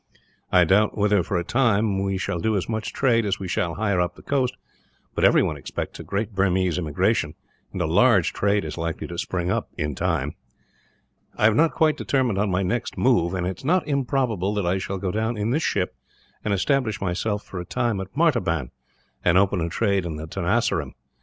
[0.51, 3.75] I doubt whether, for a time, we shall do as much trade as we shall
[3.75, 4.57] higher up the coast;
[5.13, 7.35] but everyone expects a great Burmese immigration,
[7.71, 10.33] and a large trade is likely to spring up, in time.
[11.37, 14.65] "I have not quite determined on my next move, and it is not improbable that
[14.65, 15.95] I shall go down in this ship
[16.43, 18.71] and establish myself, for a time, at Martaban;
[19.23, 20.95] and open a trade in Tenasserim.